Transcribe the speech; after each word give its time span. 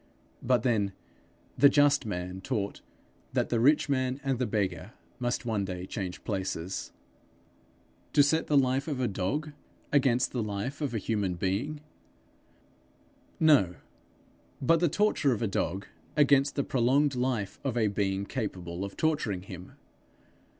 But 0.41 0.63
then 0.63 0.93
the 1.59 1.69
just 1.69 2.07
man 2.07 2.41
taught 2.41 2.81
that 3.33 3.49
the 3.49 3.59
rich 3.59 3.87
man 3.87 4.19
and 4.23 4.39
the 4.39 4.47
beggar 4.47 4.93
must 5.19 5.45
one 5.45 5.63
day 5.63 5.85
change 5.85 6.23
places. 6.23 6.91
'To 8.11 8.23
set 8.23 8.47
the 8.47 8.57
life 8.57 8.87
of 8.87 8.99
a 8.99 9.07
dog 9.07 9.51
against 9.93 10.31
the 10.31 10.41
life 10.41 10.81
of 10.81 10.95
a 10.95 10.97
human 10.97 11.35
being!' 11.35 11.81
No, 13.39 13.75
but 14.59 14.79
the 14.79 14.89
torture 14.89 15.33
of 15.33 15.43
a 15.43 15.47
dog 15.47 15.85
against 16.17 16.55
the 16.55 16.63
prolonged 16.63 17.13
life 17.13 17.59
of 17.63 17.77
a 17.77 17.85
being 17.87 18.25
capable 18.25 18.83
of 18.83 18.97
torturing 18.97 19.43
him. 19.43 19.73